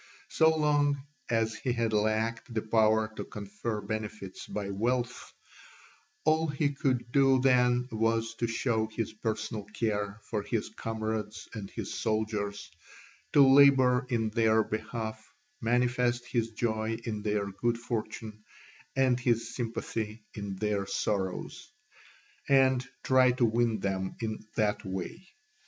So 0.29 0.49
long 0.57 1.03
as 1.29 1.53
he 1.53 1.73
had 1.73 1.93
lacked 1.93 2.51
the 2.51 2.63
power 2.63 3.13
to 3.17 3.23
confer 3.23 3.81
benefits 3.81 4.47
by 4.47 4.71
wealth, 4.71 5.31
all 6.25 6.47
he 6.47 6.71
could 6.73 7.11
do 7.11 7.39
then 7.39 7.87
was 7.91 8.33
to 8.39 8.47
show 8.47 8.87
his 8.87 9.13
personal 9.13 9.65
care 9.65 10.19
for 10.23 10.41
his 10.41 10.69
comrades 10.69 11.47
and 11.53 11.69
his 11.69 11.93
soldiers, 11.93 12.71
to 13.33 13.47
labour 13.47 14.07
in 14.09 14.31
their 14.31 14.63
behalf, 14.63 15.23
manifest 15.61 16.25
his 16.25 16.49
joy 16.49 16.97
in 17.05 17.21
their 17.21 17.51
good 17.51 17.77
fortune 17.77 18.43
and 18.95 19.19
his 19.19 19.53
sympathy 19.53 20.23
in 20.33 20.55
their 20.55 20.87
sorrows, 20.87 21.69
and 22.49 22.83
try 23.03 23.29
to 23.33 23.45
win 23.45 23.79
them 23.81 24.15
in 24.19 24.39
that 24.55 24.83
way. 24.83 25.27